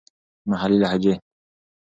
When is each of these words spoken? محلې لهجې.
محلې 0.49 0.77
لهجې. 0.81 1.13